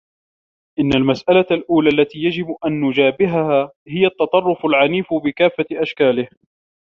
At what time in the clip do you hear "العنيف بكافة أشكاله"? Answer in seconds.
4.65-6.27